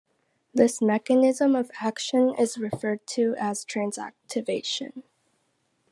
This 0.51 0.81
mechanism 0.81 1.55
of 1.55 1.69
action 1.79 2.33
is 2.33 2.57
referred 2.57 3.05
to 3.09 3.35
as 3.37 3.63
transactivation. 3.63 5.03